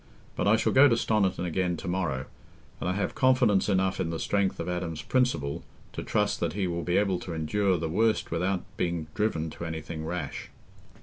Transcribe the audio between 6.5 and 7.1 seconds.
he will be